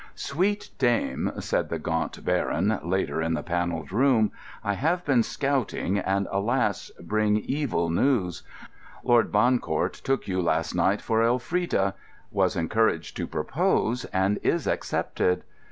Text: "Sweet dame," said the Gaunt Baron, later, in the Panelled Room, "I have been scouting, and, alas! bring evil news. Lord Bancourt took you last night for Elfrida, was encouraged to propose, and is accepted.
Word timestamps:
"Sweet 0.15 0.71
dame," 0.79 1.31
said 1.41 1.69
the 1.69 1.77
Gaunt 1.77 2.25
Baron, 2.25 2.79
later, 2.81 3.21
in 3.21 3.35
the 3.35 3.43
Panelled 3.43 3.91
Room, 3.91 4.31
"I 4.63 4.73
have 4.73 5.05
been 5.05 5.21
scouting, 5.21 5.99
and, 5.99 6.27
alas! 6.31 6.89
bring 6.99 7.37
evil 7.37 7.87
news. 7.91 8.41
Lord 9.03 9.31
Bancourt 9.31 9.93
took 9.93 10.27
you 10.27 10.41
last 10.41 10.73
night 10.73 11.01
for 11.01 11.21
Elfrida, 11.21 11.93
was 12.31 12.55
encouraged 12.55 13.15
to 13.17 13.27
propose, 13.27 14.05
and 14.05 14.39
is 14.41 14.65
accepted. 14.65 15.43